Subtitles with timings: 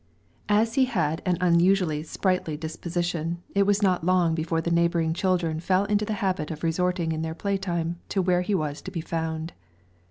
[0.49, 5.59] As he had an unusually sprightly disposition, it was not long before the neighboring children
[5.59, 9.01] fell into the habit of resorting in their playtime to where he was to be
[9.01, 9.53] found.